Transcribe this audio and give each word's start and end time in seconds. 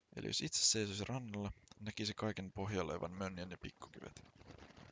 eli 0.15 0.27
jos 0.27 0.41
itse 0.41 0.65
seisoisi 0.65 1.03
rannalla 1.09 1.51
näkisi 1.79 2.13
kaiken 2.13 2.51
pohjalla 2.51 2.91
olevan 2.93 3.11
mönjän 3.11 3.51
ja 3.51 3.57
pikkukivet 3.57 4.21